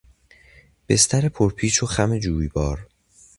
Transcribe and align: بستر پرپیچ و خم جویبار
بستر 0.89 1.29
پرپیچ 1.29 1.83
و 1.83 1.85
خم 1.85 2.17
جویبار 2.19 2.87